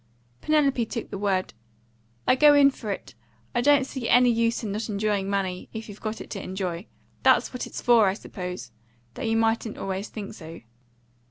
[0.41, 1.53] Penelope took the word.
[2.27, 3.13] "I go in for it.
[3.53, 6.87] I don't see any use in not enjoying money, if you've got it to enjoy.
[7.21, 8.71] That's what it's for, I suppose;
[9.13, 10.61] though you mightn't always think so."